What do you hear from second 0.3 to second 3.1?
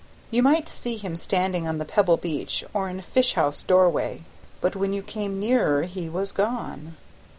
You might see him standing on the pebble beach or in a